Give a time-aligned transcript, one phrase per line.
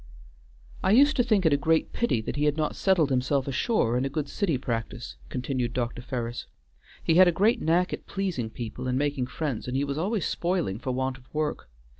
[0.81, 3.95] "I used to think it a great pity that he had not settled himself ashore
[3.99, 6.01] in a good city practice," continued Dr.
[6.01, 6.47] Ferris.
[7.03, 10.25] "He had a great knack at pleasing people and making friends, and he was always
[10.25, 11.69] spoiling for want of work.